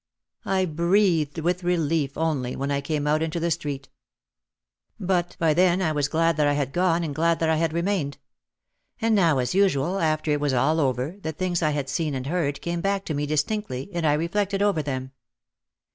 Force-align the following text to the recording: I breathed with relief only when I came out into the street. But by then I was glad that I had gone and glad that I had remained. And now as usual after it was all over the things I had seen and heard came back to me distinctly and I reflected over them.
I 0.47 0.65
breathed 0.65 1.37
with 1.37 1.63
relief 1.63 2.17
only 2.17 2.55
when 2.55 2.71
I 2.71 2.81
came 2.81 3.05
out 3.05 3.21
into 3.21 3.39
the 3.39 3.51
street. 3.51 3.87
But 4.99 5.35
by 5.37 5.53
then 5.53 5.79
I 5.79 5.91
was 5.91 6.07
glad 6.07 6.37
that 6.37 6.47
I 6.47 6.53
had 6.53 6.73
gone 6.73 7.03
and 7.03 7.13
glad 7.13 7.37
that 7.37 7.49
I 7.49 7.57
had 7.57 7.71
remained. 7.71 8.17
And 8.99 9.13
now 9.13 9.37
as 9.37 9.53
usual 9.53 9.99
after 9.99 10.31
it 10.31 10.41
was 10.41 10.53
all 10.55 10.79
over 10.79 11.17
the 11.21 11.33
things 11.33 11.61
I 11.61 11.69
had 11.69 11.87
seen 11.87 12.15
and 12.15 12.25
heard 12.25 12.61
came 12.61 12.81
back 12.81 13.05
to 13.05 13.13
me 13.13 13.27
distinctly 13.27 13.91
and 13.93 14.03
I 14.07 14.13
reflected 14.15 14.63
over 14.63 14.81
them. 14.81 15.11